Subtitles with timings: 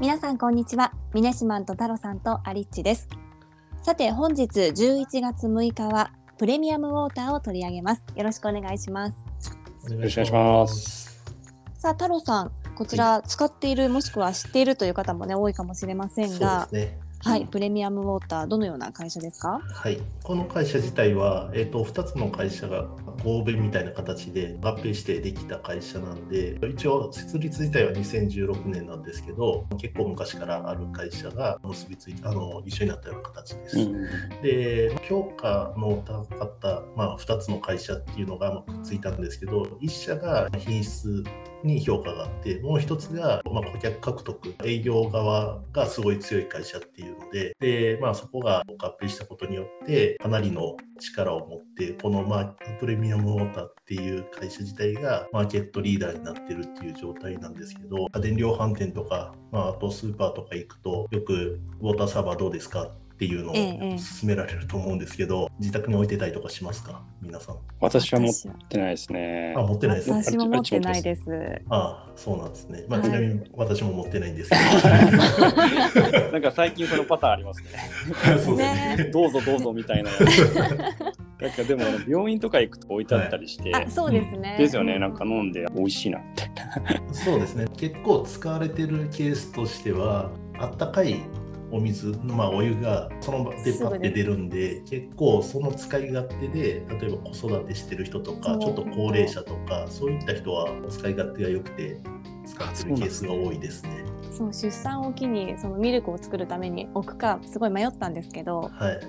[0.00, 0.92] 皆さんこんにちは。
[1.12, 3.08] ミネシマンと太郎さんとアリッチです。
[3.82, 8.04] さて本日11月6日はプレミアムウォーターを取り上げます。
[8.14, 9.16] よろしくお願いします。
[9.92, 11.20] よろしくお願いします。
[11.78, 16.96] さあ太郎さんこちら使っている、もしくは知っているという方もね多いかもしれませんが、ね。
[17.20, 19.60] はい、プレミアムウォーターどのような会社ですか？
[19.64, 22.86] はい、この会社自体は、えー、と2つの会社が
[23.24, 33.78] 合弁みたいな形で合併してできた会社なんで一応設立自体は2016年なんですけど結構昔からある会社が結びついてあの一緒になったような形です。
[33.80, 34.08] うん。
[34.42, 41.24] で評価の高かった、まあ、2つの会社っていうのがまあくっついたんですけど1社が品質
[41.64, 52.44] に評価があってもう1つが、まあ、顧客獲得営業側がすごい強い会社っていうのでで、まあ、そこが合併したことによってかなりの力を持ってこの、まあ、
[52.80, 67.02] プレミアムウォーターっていう会社自体がマーケットリーダーになってるっていう状態なんですけど家電量販店とか、まあ、あとスーパーとか行くとよくウォーターサーバーどうですかっていうのをええ勧められると思うんですけど、自宅に置いてたりとかしますか？
[67.20, 67.56] 皆さん。
[67.80, 68.32] 私は持っ
[68.68, 69.62] てないですねあ、。
[69.62, 70.16] 持ってないですね。
[70.22, 71.22] 私も持ってないです
[71.68, 72.84] あそうなんですね。
[72.88, 74.56] まあ、はいちなみに私も持ってないんですけ
[76.30, 77.70] なんか最近そのパターンありますね。
[78.32, 78.38] ど。
[78.38, 79.10] そうですね。
[79.12, 80.10] どうぞどうぞみたいな。
[81.40, 85.00] なんかでも病院とか行くと置いてあったりして、あそうですね、ですよね。
[85.00, 87.02] なんか飲んで美味しいなみたいな。
[87.12, 87.66] そうですね。
[87.76, 90.30] 結構使われてるケースとしては、
[90.60, 91.16] あったかい
[91.70, 102.00] お水、まあ、お湯がその場でパッて出るんで、結構その使い勝手で、例えば子育てしてる人とか、ちょっと高齢者とか、そういった人は使い勝手が良くて、
[102.46, 104.04] 使ってるケースが多いですね。
[104.30, 109.00] そう出産を機にそのミルクを作るために置くかすごい迷ったんですけどはい。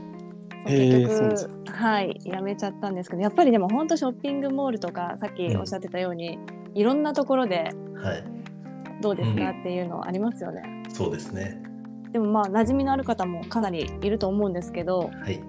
[0.66, 6.40] 結そうです局はいやめちゃったんですけどやっぱりでも本当ショッピングモールとかさっきおっしゃってたように、
[6.74, 7.70] いろんなところで
[8.02, 8.24] はい。
[9.02, 10.84] どうですか、うんっていうのありますよね。
[10.90, 11.62] そうですね。
[12.12, 15.42] でもまあ馴染みのある方もかなりいると思うんですけどはい。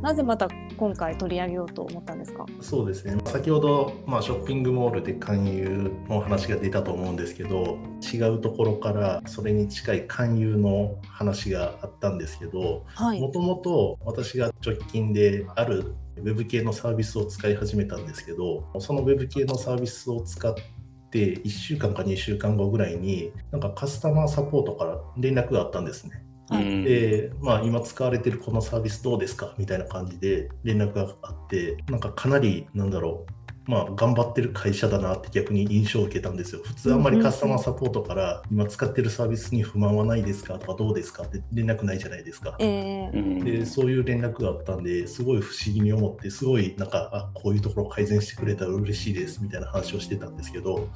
[0.00, 2.46] なぜまた今回取り上げようと思ったんですか？
[2.60, 3.20] そうですね。
[3.24, 13.20] 先ほど、まあ、ショッピングモールで勧誘の話が出たと思うんですけど違うところからそれに近い勧誘の話があったんですけどはい。
[13.20, 20.62] もともと私が直近であるウェブ系のサービスを使い始めたんですけどそのウェブ系のサービスを使って
[21.10, 26.22] 1週間か2週間後ぐらいになんかカスタマーサポートから連絡があったんですね。
[26.50, 26.62] はい。
[26.62, 26.84] うん。
[26.84, 29.54] で、まあ、今使われてるこのサービスどうですか？
[29.58, 33.32] みたいな感じで連絡があって、なんかかなり、なんだろう、
[33.68, 36.62] まあ、頑張ってる会社だなって逆に印象を受けたんですよ。
[36.64, 42.56] 普通あんまりカスタマーサポートから、今使ってるサービスに不満はないですかとかどうですかって連絡ないじゃないですか。
[42.60, 43.44] えーうん。
[43.44, 50.88] でそういう連絡があったんですごい不思議に思ってすごいなんかあこういうところ改善してくれたら嬉しいですみたいな話をしてたんですけど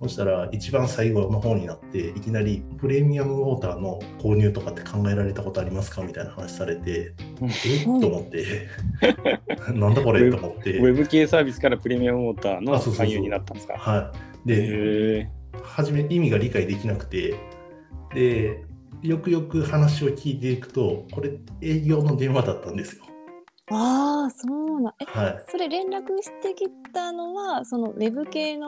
[0.00, 7.12] そしたら一番最後の方になっていきなりプレミアムウォーターの購入とかって考えられたことありますかみたいな話されて
[7.42, 7.82] え？
[7.82, 8.68] っと思って。
[9.74, 10.30] なんだこれ？
[10.30, 10.78] と思って。
[10.78, 13.74] ウェブ系サービスからプレミアムウォーターの勧誘になったんですか？
[13.78, 14.12] は
[14.44, 15.28] いで
[15.62, 17.34] 初め意味が理解できなくて
[18.14, 18.64] で
[19.02, 23.04] よくよく話を聞いていくとこれ営業の電話だったんですよ。
[23.70, 28.66] ああそうなんえはいそれ連絡してきたのはそのウェブ系の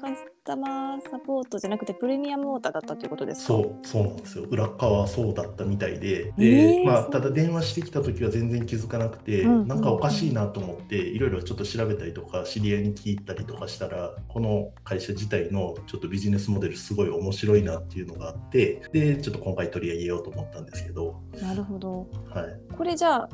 [0.00, 3.46] カスタマーサポートじゃなくてプレミアムウォーターだったということですか？
[3.48, 4.44] そうそうなんですよ。
[4.44, 6.32] 裏側はそうだったみたいで。
[6.38, 9.68] えで、まあ、ただ電話してきた時は全然気づかなくて、うんうん。
[9.68, 22.06] なんかおかしいなと思っていろいろちょっと調べたりとか知り合いに聞いたりとかしたらこの会社自体のちょっとビジネスモデルすごい面白いなっていうのがあってでちょっと今回取り上げようと思ったんですけど、なるほど。
[22.30, 23.28] はい、これじゃあ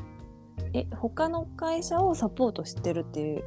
[0.73, 3.43] え他の会社をサポートしてるっていう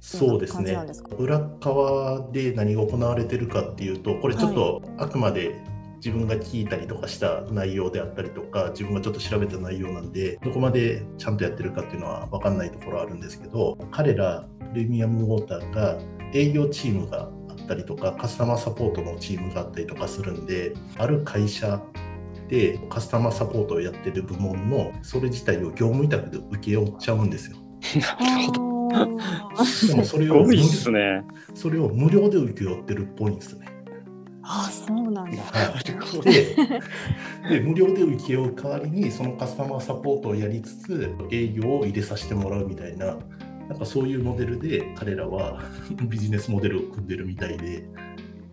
[0.00, 0.76] そうですね
[1.18, 5.62] 裏側で何が行われてるかっていうとこれちょっとあくまで
[5.96, 15.98] 自分が聞いたりとかした内容であったりとか自分がちょっと調べた内容なんでどこまでちゃんとやってるかっていうのは分かんないところあるんですけど彼らプレミアムウォーターが
[16.32, 21.82] 営業チームがあったりとかカスタマーサポートのチームがあったりとかするんである会社
[22.48, 27.56] でカスタマーサポートをやってる部門のそれ自体を業務委託で請け負っちゃうんですよ。
[28.18, 28.79] なるほど。
[28.92, 29.06] あ
[29.86, 31.22] でもそれすをごいっすね。
[31.54, 33.66] それを無料で請け負ってるっぽいんですね。
[34.42, 36.56] あそうなんだはい、で
[37.48, 43.16] で無料で請け負う代わりにそのカスタマーサポートをやりつつ営業を入れさせてもらうみたいな
[43.68, 45.62] なんかそういうモデルで彼らは
[46.08, 47.84] ビジネスモデルを組んでるみたいで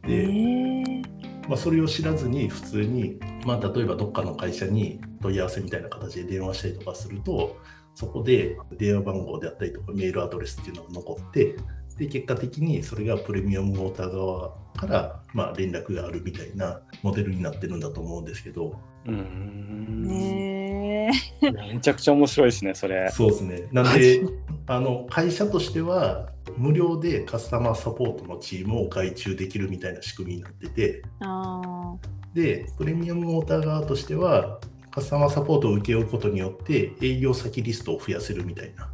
[0.04, 1.04] えで、ー
[1.48, 7.58] まあ、それを知らずに普通に、まあ、例えばどっかの会社に問い合わせみたいな形で電話したりとかすると
[7.98, 11.56] そこで電話番号であったりとかメールアドレスっていうのが残って
[11.98, 18.80] で結果的にそれがプレミアムウォーター側から、まあ、連絡があるみたいなモデルになってるんだと思うんですけど。
[19.08, 20.04] うーん。
[20.04, 21.10] め
[21.82, 23.10] ちゃくちゃ面白いですね、それ。
[23.12, 23.68] そうですね。
[23.72, 24.22] なんで
[24.68, 31.02] あの会社としては無料でカスタマーサポートのチームを外注できるみたいな仕組みになってて。
[31.22, 31.96] あ
[32.36, 34.60] でプレミアムウォーター側としては
[34.98, 38.90] カスタマーサポートを請け負うことによって営業先リストを増やせるみたいな。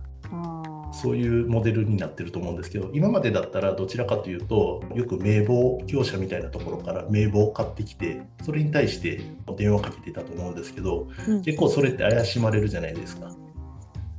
[0.91, 9.21] そういうモデルになってると思うんですけど今までだったらどちらかというとよく名簿業者みたいなところから名簿を買ってきてそれに対して
[9.57, 13.31] 電話かけてたと思うんですけどうん結構それって怪しまれるじゃないですか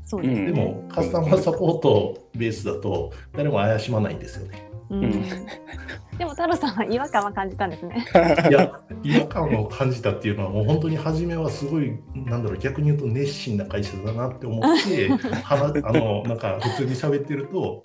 [0.04, 0.46] そうですね。
[0.46, 5.10] でもカスタマーサポートベースだと誰も怪しまないんですよねうん。
[6.19, 8.06] でも太郎さんは違和感は感じたんですね。
[8.48, 15.08] いや違和感を感じたっていうのはもう本当に初めはすごいなんだろう逆に言うと熱心な会社だなって思って
[15.42, 17.82] はなあのなんか普通に喋ってると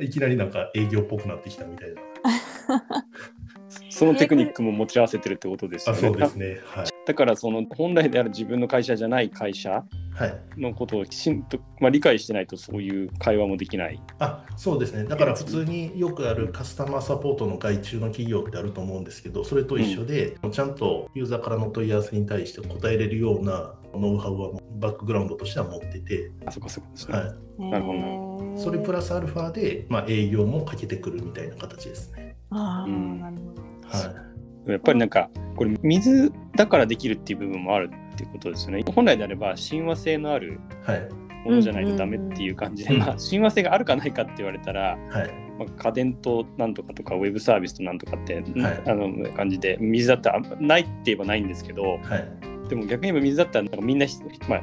[0.00, 2.02] いきなりなんか営業っぽくなってきたみたいな
[3.90, 5.98] そのテクニックも持ち合わせてるってことですよね。
[5.98, 9.84] あそうですねはいだからその本来である自分の会社じゃない会社はい
[10.56, 14.00] のことをきちんと、まあ、理解してないとそういう会話もできない。
[14.18, 15.04] あそうですね。
[15.04, 27.18] だから普通によくあるカスタマーサポートの外注の企業ってあると思うんですけどそれと一緒で、ちゃんとユーザーからの問い合わせに対して答えれるようなノウハウはバックグラウンドとしては持ってて、あそこそこですね。
[27.18, 28.54] はい、なるほど。
[28.54, 32.36] どそれプラスアルファで、まあ、営業もかけてくるみたいな形ですね。
[32.50, 33.20] ああ、うん。
[33.20, 33.62] なるほど。
[33.88, 34.28] はい
[34.72, 38.84] やっぱりなんかこれ水だからできるっていう部分もあるっていうことですよね。
[38.94, 41.08] 本来であれば親和性のあるはい
[41.44, 54.16] ものじゃないとダメっていう感じで、うんまあ親和性があるかないかって言われたら、はいまあ、家電となんとかとかウェブサービスとなんとかって、はいあの感じで水だったらないって言えばないんですけどはいでも逆に言えば水だったらなんかみんなひ
[54.48, 54.62] まあ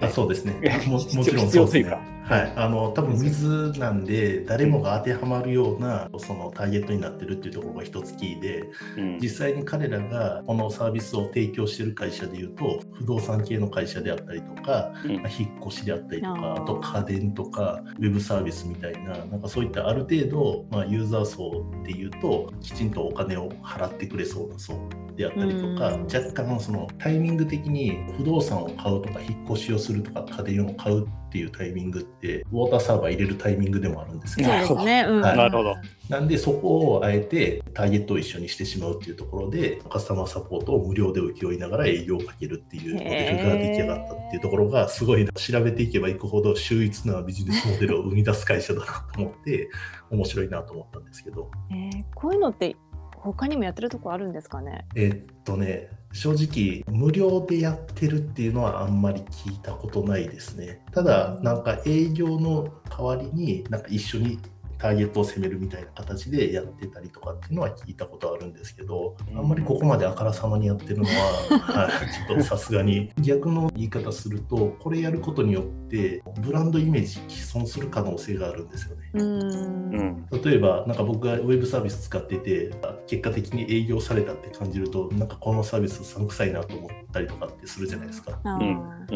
[0.00, 0.54] あそうですね
[0.88, 0.98] も。
[1.00, 2.00] ちろん必そうですね要というか。
[2.24, 3.72] はい、あの多分水。
[3.78, 8.64] なんで誰もが当てはまるようなそのターゲットになってるっていうところが一つキーで
[8.96, 9.18] うん。
[9.20, 15.16] 実際に彼らがこのサービスを提供してる会社でいうと不動産系の会社であったりとかうん。
[15.16, 26.04] まあ引っ越しであったりとかあと家電とかウェブサービスみたいななんかそういったある程度、まあ、ユーザー層っていうときちんとお金を払ってくれそうな層であったりとかうん。
[26.04, 35.04] 若干そのタイミング的に不動産を買うとか引っ越しをするとか家電を買うっていうタイミングってウォーターサーバー入れるタイミングでもあるんですよそうですね。
[35.08, 35.74] うんはいなるほど。
[36.08, 49.68] なんでそこをあえてターゲットを一緒にしてしまうっていうところでカスタマーサポートを無料で請け負いながら営業をかけるっていうモデルが出来上がったっていうところがすごい調べていけばいくほど秀逸なビジネスモデルを生み出す会社だなと思って
[50.10, 52.76] 面白いなと思ったんですけどえーこういうのって
[53.16, 54.86] 他にもやってるとこあるんですかね？
[54.94, 60.80] えーっとね正直無料でやってるっていうのはあんまり聞いたことないですね。
[60.92, 64.38] ただなんか営業の代わりになんか一緒に
[64.84, 71.10] ターゲットを攻めるみたいな形でやってたりとかっていうのは聞いたことあるんですけどあんまりここまであからさまにやってるのは、
[71.58, 73.10] はい、ちょっとさすがに。
[73.18, 79.10] 逆の言い方するとこれやることによってブランドイメージ毀損する可能性があるんですよね。
[79.14, 79.90] うん。
[79.96, 80.26] ん。
[80.44, 82.70] 例えばなんか僕がウェブサービス使ってて
[83.06, 88.38] 結果的に営業されたって感じるとなんかこのサービスうさんくさいなと思ったりとかってするじゃないですか。
[88.44, 88.48] う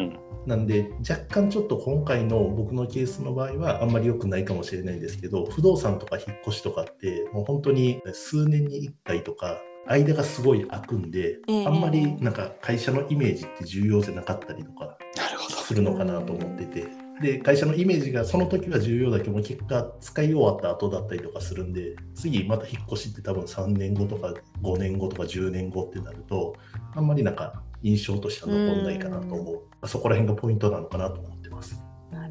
[0.01, 0.29] ん。
[0.49, 15.57] なんで若干ちょっと今回の僕のケースの場合はあんまり良くないかもしれないんですけど不動産とか引っ越しとかってもう本当に数年に1回とか間がすごい空くんで、ええあんまりなんか会社のイメージって重要じゃなかったりとかなるほど。
[15.57, 16.87] するのかなと思ってて。
[17.21, 26.55] で会社のイメージがその時は重要だけども結果使い終わった後だったりとかするんで次また引っ越しって多分3年後とか5年後とか10年後ってなると
[26.95, 31.38] あんまりなんか印象としては残んないかなと思うそこら辺がポイントなのかなと思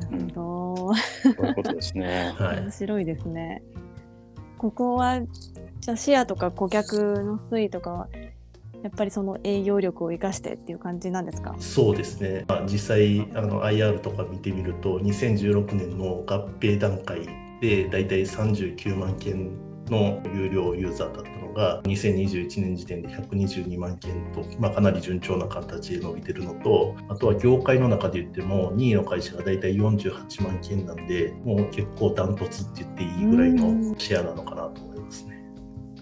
[0.07, 0.23] ってます。
[0.23, 0.93] なるほど。
[0.95, 2.33] そういうことですね。
[2.37, 3.61] はい面白いですね。
[4.57, 5.21] ここは
[5.79, 8.07] じゃあシェアとか顧客の推移とかは
[8.83, 11.55] やっぱりその営業力を生かしてっていう感じなんですか？
[11.59, 17.21] そうですね、まあ、実際あの IR とか見てみると2016年の合併段階
[17.61, 19.51] でだいたい39万件
[19.89, 35.37] の有料ユーザーだったのが2021年時点で122万件と、まあ、かなり順調な形で伸びてるのとあとは業界の中で言っても2位の会社がだいたい48万件なんでもう結構ダントツって言っていいぐらいのシェアなのかなと思いますね。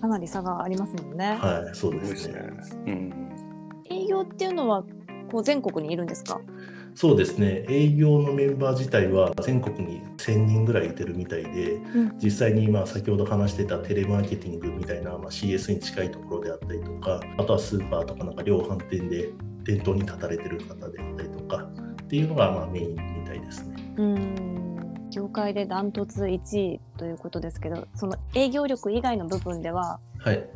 [0.01, 1.37] かなり差がありますもんね。
[1.39, 2.83] はい、そうでねすごいですすね。
[2.87, 3.31] うん。
[3.89, 4.83] 営業っていうのは
[5.31, 6.41] こう全国にいるんですか？
[6.95, 19.29] そうですね営業のメンバー自体は全国に1000人ぐらいいてるみたいで、うん実際に今先ほど話してたテレマーケティングみたいな、まあ、CS に近いところであったりとかあとはスーパーとかなんか量販店で
[19.65, 21.67] 店頭に立たれてる方であったりとか
[22.03, 23.75] っていうのがまあメインみたいですね。
[23.97, 25.09] うん。
[25.11, 30.49] 業界でダントツ1位ということですけどその営業力以外の部分でははい。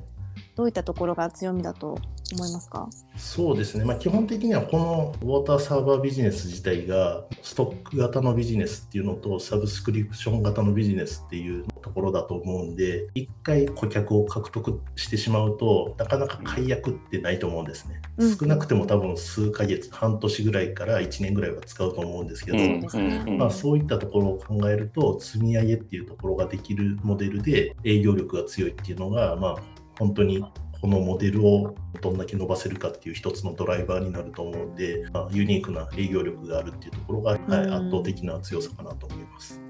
[0.55, 1.97] どういったところが強みだと
[2.35, 2.89] 思いますか？
[3.17, 18.37] そうですね、まあ、基本的にはこのウォーターサーバービジネス自体がストック型のビジネスっていうのとサブスクリプション型のビジネスっていうところだと思うんで一回顧客を獲得してしまうとなかなか解約ってないと思うんですね、うん。
[18.37, 23.37] 少なくても多分数ヶ月半年ぐらいから1年ぐらいは使うと思うんですけど、うん。
[23.37, 29.55] まあ、そういったところを考えると積み上げっていうところができるモデルで営業力が強いっていうのが、まあ、
[29.97, 30.43] 本当に
[30.81, 39.61] このモデルをどんだけ伸ばせるかっていう一つのドライバーになると思うんで、まあ、ユニークな営業力があるっていうところが、はい、うん圧倒的な強さかなと思います。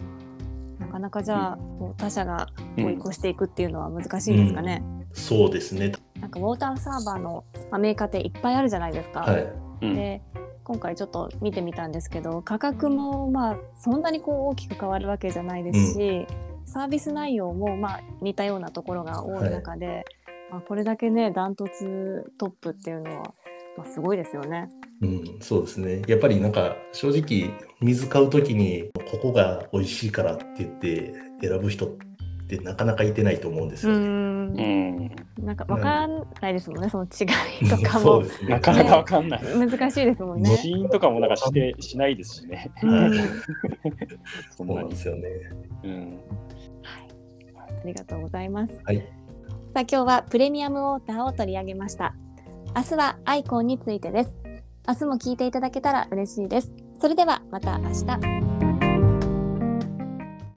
[0.80, 2.48] なかなかじゃあ、こう他社が
[2.78, 4.82] 追い越していくっていうのは難しいですかね、
[5.14, 5.92] そうですね。
[6.20, 9.54] なんかウォーターサーバーのまあメーカーっていっぱいあるじゃないですか、はい。
[9.82, 9.96] うん。
[9.96, 10.22] で
[10.64, 16.28] 今回ちょっと見てみたんですけど価格もまあそんなにこう大きく変わるわけじゃないですし、
[16.66, 20.06] サービス内容もまあ似たようなところが多い中で、
[20.52, 23.34] まあ、これだけねダントツトップっていうのは、
[23.78, 24.70] まあ、すごいですよね。
[25.02, 26.02] うん、そうですね。
[26.08, 31.90] やっぱりなんか正直水買うときにここが美味しいからって言って選ぶ人っ
[32.48, 34.08] てなかなかいてないと思うんですうよね。
[34.08, 34.62] んう
[35.44, 37.24] んなんかわかんないですもんねその違
[37.64, 38.50] いとかもそうですね。
[38.50, 39.42] なかなかわかんない。
[39.58, 40.58] 難しいですもんね。
[40.58, 42.70] 死因とかもなんかしてしないですしね。
[42.84, 43.20] うんはい
[44.52, 44.90] そそうなん。
[44.90, 45.30] ですよね。
[45.84, 46.20] うん。
[47.56, 48.82] ありがとうございます。
[48.84, 49.19] はい。
[49.74, 52.16] さあ今日はプレミアムウォーターを取り上げました。
[52.76, 54.36] 明日はアイコンについてです。
[54.88, 56.74] 明日も聞いていただけたら嬉しいです。
[57.00, 58.49] それではまた明日。